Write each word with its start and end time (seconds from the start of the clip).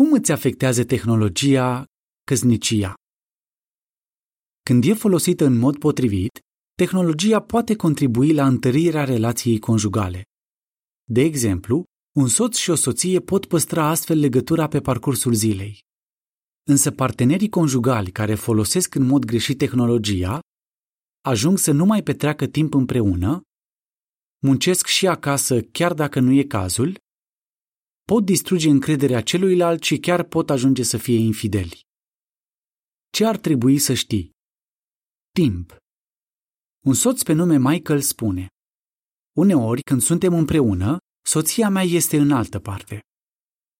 Cum 0.00 0.12
îți 0.12 0.32
afectează 0.32 0.84
tehnologia 0.84 1.84
căsnicia? 2.24 2.94
Când 4.62 4.84
e 4.84 4.94
folosită 4.94 5.44
în 5.44 5.58
mod 5.58 5.78
potrivit, 5.78 6.38
tehnologia 6.74 7.40
poate 7.42 7.76
contribui 7.76 8.32
la 8.32 8.46
întărirea 8.46 9.04
relației 9.04 9.58
conjugale. 9.58 10.22
De 11.10 11.20
exemplu, 11.20 11.84
un 12.16 12.28
soț 12.28 12.56
și 12.56 12.70
o 12.70 12.74
soție 12.74 13.20
pot 13.20 13.46
păstra 13.46 13.86
astfel 13.88 14.18
legătura 14.18 14.68
pe 14.68 14.80
parcursul 14.80 15.34
zilei. 15.34 15.78
Însă 16.68 16.90
partenerii 16.90 17.48
conjugali 17.48 18.10
care 18.10 18.34
folosesc 18.34 18.94
în 18.94 19.06
mod 19.06 19.24
greșit 19.24 19.58
tehnologia 19.58 20.40
ajung 21.20 21.58
să 21.58 21.72
nu 21.72 21.84
mai 21.84 22.02
petreacă 22.02 22.46
timp 22.46 22.74
împreună, 22.74 23.40
muncesc 24.38 24.86
și 24.86 25.06
acasă 25.06 25.62
chiar 25.62 25.94
dacă 25.94 26.20
nu 26.20 26.32
e 26.32 26.42
cazul, 26.42 27.04
pot 28.12 28.24
distruge 28.24 28.68
încrederea 28.68 29.22
celuilalt 29.22 29.82
și 29.82 29.98
chiar 29.98 30.22
pot 30.22 30.50
ajunge 30.50 30.82
să 30.82 30.96
fie 30.96 31.16
infideli. 31.16 31.80
Ce 33.10 33.24
ar 33.24 33.36
trebui 33.36 33.78
să 33.78 33.94
știi? 33.94 34.30
Timp. 35.32 35.76
Un 36.84 36.94
soț 36.94 37.22
pe 37.22 37.32
nume 37.32 37.58
Michael 37.58 38.00
spune 38.00 38.48
Uneori, 39.36 39.82
când 39.82 40.02
suntem 40.02 40.34
împreună, 40.34 40.98
soția 41.24 41.68
mea 41.68 41.82
este 41.82 42.16
în 42.16 42.30
altă 42.30 42.58
parte. 42.58 43.00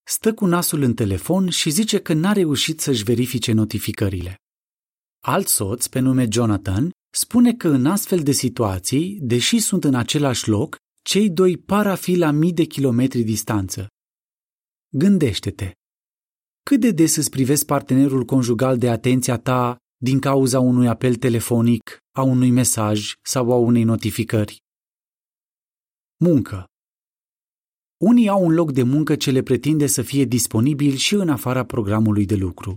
Stă 0.06 0.34
cu 0.34 0.46
nasul 0.46 0.82
în 0.82 0.94
telefon 0.94 1.50
și 1.50 1.70
zice 1.70 2.00
că 2.00 2.12
n-a 2.12 2.32
reușit 2.32 2.80
să-și 2.80 3.04
verifice 3.04 3.52
notificările. 3.52 4.36
Alt 5.24 5.48
soț, 5.48 5.86
pe 5.86 5.98
nume 5.98 6.28
Jonathan, 6.30 6.90
spune 7.14 7.54
că 7.54 7.68
în 7.68 7.86
astfel 7.86 8.22
de 8.22 8.32
situații, 8.32 9.18
deși 9.22 9.58
sunt 9.58 9.84
în 9.84 9.94
același 9.94 10.48
loc, 10.48 10.76
cei 11.02 11.30
doi 11.30 11.56
par 11.58 11.86
a 11.86 11.94
fi 11.94 12.14
la 12.14 12.30
mii 12.30 12.52
de 12.52 12.64
kilometri 12.64 13.22
distanță. 13.22 13.88
Gândește-te. 14.88 15.72
Cât 16.62 16.80
de 16.80 16.90
des 16.90 17.16
îți 17.16 17.30
privesc 17.30 17.64
partenerul 17.64 18.24
conjugal 18.24 18.78
de 18.78 18.90
atenția 18.90 19.38
ta 19.38 19.76
din 19.96 20.18
cauza 20.18 20.60
unui 20.60 20.88
apel 20.88 21.14
telefonic, 21.14 21.98
a 22.12 22.22
unui 22.22 22.50
mesaj 22.50 23.12
sau 23.22 23.52
a 23.52 23.56
unei 23.56 23.84
notificări? 23.84 24.58
Muncă. 26.16 26.64
Unii 27.96 28.28
au 28.28 28.44
un 28.44 28.52
loc 28.52 28.72
de 28.72 28.82
muncă 28.82 29.16
ce 29.16 29.30
le 29.30 29.42
pretinde 29.42 29.86
să 29.86 30.02
fie 30.02 30.24
disponibil 30.24 30.94
și 30.94 31.14
în 31.14 31.28
afara 31.28 31.64
programului 31.64 32.26
de 32.26 32.34
lucru. 32.34 32.76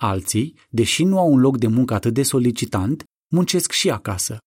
Alții, 0.00 0.58
deși 0.70 1.04
nu 1.04 1.18
au 1.18 1.32
un 1.32 1.40
loc 1.40 1.58
de 1.58 1.66
muncă 1.66 1.94
atât 1.94 2.14
de 2.14 2.22
solicitant, 2.22 3.04
muncesc 3.32 3.70
și 3.70 3.90
acasă. 3.90 4.38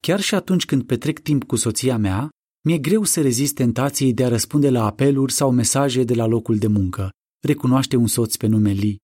Chiar 0.00 0.20
și 0.20 0.34
atunci 0.34 0.64
când 0.64 0.86
petrec 0.86 1.18
timp 1.18 1.44
cu 1.44 1.56
soția 1.56 1.96
mea, 1.96 2.28
mi-e 2.62 2.78
greu 2.78 3.04
să 3.04 3.20
rezist 3.20 3.54
tentației 3.54 4.14
de 4.14 4.24
a 4.24 4.28
răspunde 4.28 4.70
la 4.70 4.84
apeluri 4.84 5.32
sau 5.32 5.50
mesaje 5.50 6.04
de 6.04 6.14
la 6.14 6.26
locul 6.26 6.58
de 6.58 6.66
muncă, 6.66 7.10
recunoaște 7.40 7.96
un 7.96 8.06
soț 8.06 8.36
pe 8.36 8.46
nume 8.46 8.72
Lee. 8.72 8.96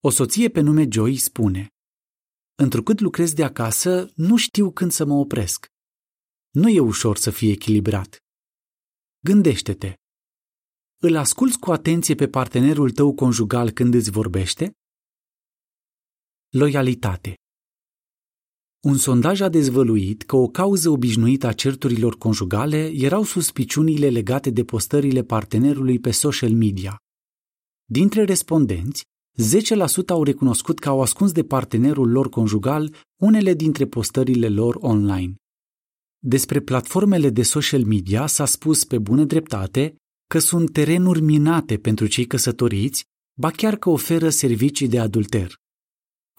O 0.00 0.10
soție 0.10 0.48
pe 0.48 0.60
nume 0.60 0.86
Joy 0.90 1.16
spune 1.16 1.68
Întrucât 2.54 3.00
lucrez 3.00 3.32
de 3.32 3.44
acasă, 3.44 4.10
nu 4.14 4.36
știu 4.36 4.72
când 4.72 4.90
să 4.90 5.04
mă 5.04 5.14
opresc. 5.14 5.66
Nu 6.50 6.68
e 6.68 6.80
ușor 6.80 7.16
să 7.16 7.30
fie 7.30 7.50
echilibrat. 7.50 8.18
Gândește-te. 9.24 9.94
Îl 10.96 11.16
asculți 11.16 11.58
cu 11.58 11.70
atenție 11.70 12.14
pe 12.14 12.28
partenerul 12.28 12.90
tău 12.90 13.14
conjugal 13.14 13.70
când 13.70 13.94
îți 13.94 14.10
vorbește? 14.10 14.72
Loialitate. 16.48 17.34
Un 18.80 18.96
sondaj 18.96 19.40
a 19.40 19.48
dezvăluit 19.48 20.22
că 20.22 20.36
o 20.36 20.48
cauză 20.48 20.90
obișnuită 20.90 21.46
a 21.46 21.52
certurilor 21.52 22.18
conjugale 22.18 22.90
erau 22.94 23.22
suspiciunile 23.22 24.08
legate 24.08 24.50
de 24.50 24.64
postările 24.64 25.22
partenerului 25.22 25.98
pe 25.98 26.10
social 26.10 26.50
media. 26.50 26.98
Dintre 27.84 28.24
respondenți, 28.24 29.02
10% 29.42 30.06
au 30.06 30.24
recunoscut 30.24 30.78
că 30.78 30.88
au 30.88 31.00
ascuns 31.00 31.32
de 31.32 31.42
partenerul 31.42 32.10
lor 32.10 32.28
conjugal 32.28 32.94
unele 33.20 33.54
dintre 33.54 33.86
postările 33.86 34.48
lor 34.48 34.76
online. 34.80 35.34
Despre 36.18 36.60
platformele 36.60 37.30
de 37.30 37.42
social 37.42 37.84
media 37.84 38.26
s-a 38.26 38.44
spus 38.44 38.84
pe 38.84 38.98
bună 38.98 39.24
dreptate 39.24 39.96
că 40.26 40.38
sunt 40.38 40.72
terenuri 40.72 41.20
minate 41.20 41.76
pentru 41.76 42.06
cei 42.06 42.26
căsătoriți, 42.26 43.04
ba 43.38 43.50
chiar 43.50 43.76
că 43.76 43.90
oferă 43.90 44.28
servicii 44.28 44.88
de 44.88 44.98
adulter. 44.98 45.54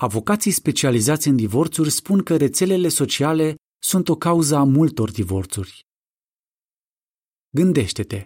Avocații 0.01 0.51
specializați 0.51 1.27
în 1.27 1.35
divorțuri 1.35 1.89
spun 1.89 2.23
că 2.23 2.37
rețelele 2.37 2.87
sociale 2.87 3.55
sunt 3.83 4.09
o 4.09 4.15
cauză 4.15 4.55
a 4.55 4.63
multor 4.63 5.11
divorțuri. 5.11 5.85
Gândește-te. 7.49 8.25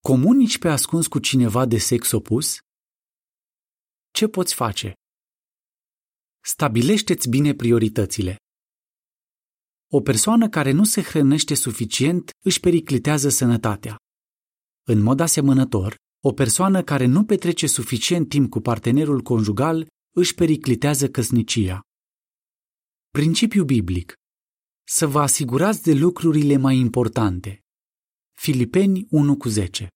Comunici 0.00 0.58
pe 0.58 0.68
ascuns 0.68 1.06
cu 1.06 1.18
cineva 1.18 1.66
de 1.66 1.78
sex 1.78 2.10
opus? 2.10 2.58
Ce 4.10 4.28
poți 4.28 4.54
face? 4.54 4.92
Stabilește-ți 6.44 7.28
bine 7.28 7.54
prioritățile. 7.54 8.36
O 9.92 10.00
persoană 10.00 10.48
care 10.48 10.70
nu 10.70 10.84
se 10.84 11.02
hrănește 11.02 11.54
suficient 11.54 12.30
își 12.44 12.60
periclitează 12.60 13.28
sănătatea. 13.28 13.96
În 14.82 15.02
mod 15.02 15.20
asemănător, 15.20 15.94
o 16.24 16.32
persoană 16.32 16.82
care 16.82 17.06
nu 17.06 17.24
petrece 17.24 17.66
suficient 17.66 18.28
timp 18.28 18.50
cu 18.50 18.60
partenerul 18.60 19.20
conjugal 19.20 19.86
își 20.18 20.34
periclitează 20.34 21.08
căsnicia. 21.08 21.80
Principiu 23.10 23.64
biblic. 23.64 24.14
Să 24.84 25.06
vă 25.06 25.20
asigurați 25.20 25.82
de 25.82 25.92
lucrurile 25.92 26.56
mai 26.56 26.76
importante. 26.76 27.64
Filipeni 28.38 29.06
1 29.10 29.36
cu 29.36 29.48
10 29.48 29.88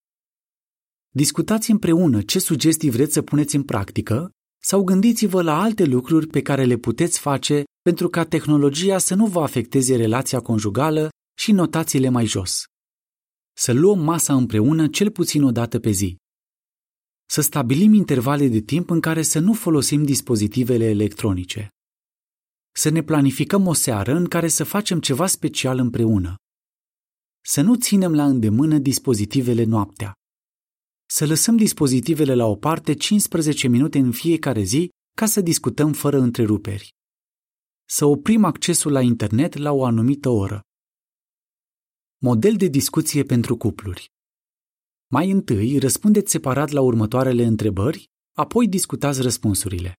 Discutați 1.08 1.70
împreună 1.70 2.22
ce 2.22 2.38
sugestii 2.38 2.90
vreți 2.90 3.12
să 3.12 3.22
puneți 3.22 3.56
în 3.56 3.62
practică 3.62 4.30
sau 4.62 4.84
gândiți-vă 4.84 5.42
la 5.42 5.60
alte 5.60 5.84
lucruri 5.84 6.26
pe 6.26 6.42
care 6.42 6.64
le 6.64 6.76
puteți 6.76 7.18
face 7.18 7.64
pentru 7.82 8.08
ca 8.08 8.24
tehnologia 8.24 8.98
să 8.98 9.14
nu 9.14 9.26
vă 9.26 9.42
afecteze 9.42 9.96
relația 9.96 10.40
conjugală 10.40 11.08
și 11.38 11.52
notațiile 11.52 12.08
mai 12.08 12.26
jos. 12.26 12.64
Să 13.56 13.72
luăm 13.72 13.98
masa 13.98 14.34
împreună 14.34 14.88
cel 14.88 15.10
puțin 15.10 15.42
o 15.42 15.50
dată 15.50 15.78
pe 15.78 15.90
zi 15.90 16.16
să 17.30 17.40
stabilim 17.40 17.92
intervale 17.92 18.48
de 18.48 18.60
timp 18.60 18.90
în 18.90 19.00
care 19.00 19.22
să 19.22 19.38
nu 19.38 19.52
folosim 19.52 20.04
dispozitivele 20.04 20.84
electronice. 20.84 21.68
Să 22.72 22.88
ne 22.88 23.02
planificăm 23.02 23.66
o 23.66 23.72
seară 23.72 24.14
în 24.14 24.28
care 24.28 24.48
să 24.48 24.64
facem 24.64 25.00
ceva 25.00 25.26
special 25.26 25.78
împreună. 25.78 26.34
Să 27.44 27.60
nu 27.60 27.74
ținem 27.76 28.14
la 28.14 28.24
îndemână 28.24 28.78
dispozitivele 28.78 29.64
noaptea. 29.64 30.12
Să 31.06 31.26
lăsăm 31.26 31.56
dispozitivele 31.56 32.34
la 32.34 32.46
o 32.46 32.56
parte 32.56 32.94
15 32.94 33.68
minute 33.68 33.98
în 33.98 34.12
fiecare 34.12 34.62
zi 34.62 34.88
ca 35.16 35.26
să 35.26 35.40
discutăm 35.40 35.92
fără 35.92 36.18
întreruperi. 36.18 36.88
Să 37.88 38.04
oprim 38.04 38.44
accesul 38.44 38.92
la 38.92 39.00
internet 39.00 39.56
la 39.56 39.72
o 39.72 39.84
anumită 39.84 40.28
oră. 40.28 40.60
Model 42.18 42.56
de 42.56 42.66
discuție 42.66 43.22
pentru 43.22 43.56
cupluri. 43.56 44.10
Mai 45.12 45.30
întâi, 45.30 45.78
răspundeți 45.78 46.30
separat 46.30 46.70
la 46.70 46.80
următoarele 46.80 47.44
întrebări, 47.44 48.10
apoi 48.36 48.68
discutați 48.68 49.22
răspunsurile. 49.22 49.94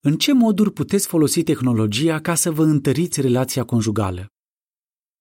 În 0.00 0.18
ce 0.18 0.32
moduri 0.32 0.72
puteți 0.72 1.06
folosi 1.06 1.42
tehnologia 1.42 2.20
ca 2.20 2.34
să 2.34 2.50
vă 2.50 2.62
întăriți 2.62 3.20
relația 3.20 3.64
conjugală? 3.64 4.26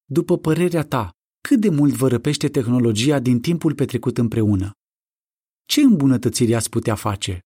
După 0.06 0.38
părerea 0.38 0.84
ta, 0.84 1.12
cât 1.42 1.60
de 1.60 1.70
mult 1.70 1.94
vă 1.94 2.08
răpește 2.08 2.50
tehnologia 2.50 3.20
din 3.20 3.40
timpul 3.40 3.76
petrecut 3.76 4.18
împreună? 4.18 4.72
Ce 5.66 5.82
îmbunătățiri 5.82 6.56
ați 6.56 6.70
putea 6.70 6.96
face? 6.96 7.40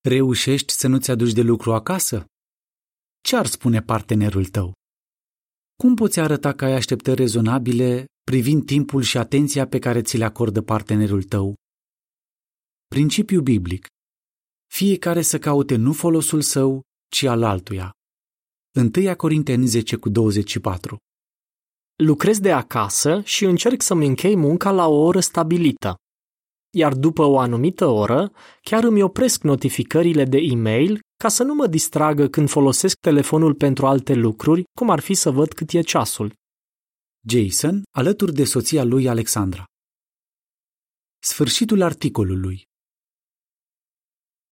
Reușești 0.00 0.72
să 0.72 0.88
nu-ți 0.88 1.10
aduci 1.10 1.32
de 1.32 1.42
lucru 1.42 1.72
acasă? 1.72 2.24
Ce 3.20 3.36
ar 3.36 3.46
spune 3.46 3.82
partenerul 3.82 4.44
tău? 4.44 4.72
Cum 5.76 5.94
poți 5.94 6.20
arăta 6.20 6.52
că 6.52 6.64
ai 6.64 6.72
așteptări 6.72 7.16
rezonabile 7.16 8.04
privind 8.30 8.66
timpul 8.66 9.02
și 9.02 9.18
atenția 9.18 9.66
pe 9.66 9.78
care 9.78 10.02
ți 10.02 10.16
le 10.16 10.24
acordă 10.24 10.62
partenerul 10.62 11.22
tău? 11.22 11.54
Principiu 12.86 13.40
biblic. 13.40 13.86
Fiecare 14.66 15.22
să 15.22 15.38
caute 15.38 15.76
nu 15.76 15.92
folosul 15.92 16.40
său, 16.40 16.82
ci 17.08 17.22
al 17.22 17.42
altuia. 17.42 17.90
1 19.06 19.16
Corinteni 19.16 19.66
10 19.66 19.96
cu 19.96 20.08
24 20.08 20.96
Lucrez 21.96 22.38
de 22.38 22.52
acasă 22.52 23.20
și 23.24 23.44
încerc 23.44 23.82
să-mi 23.82 24.06
închei 24.06 24.36
munca 24.36 24.70
la 24.70 24.86
o 24.86 25.02
oră 25.02 25.20
stabilită. 25.20 25.94
Iar 26.76 26.94
după 26.94 27.22
o 27.22 27.38
anumită 27.38 27.86
oră, 27.86 28.32
chiar 28.62 28.84
îmi 28.84 29.02
opresc 29.02 29.42
notificările 29.42 30.24
de 30.24 30.38
e-mail 30.38 31.00
ca 31.16 31.28
să 31.28 31.42
nu 31.42 31.54
mă 31.54 31.66
distragă 31.66 32.28
când 32.28 32.48
folosesc 32.48 32.96
telefonul 33.00 33.54
pentru 33.54 33.86
alte 33.86 34.14
lucruri, 34.14 34.64
cum 34.78 34.90
ar 34.90 35.00
fi 35.00 35.14
să 35.14 35.30
văd 35.30 35.52
cât 35.52 35.70
e 35.70 35.80
ceasul. 35.80 36.32
Jason, 37.28 37.82
alături 37.90 38.32
de 38.32 38.44
soția 38.44 38.84
lui 38.84 39.08
Alexandra. 39.08 39.64
Sfârșitul 41.18 41.82
articolului. 41.82 42.68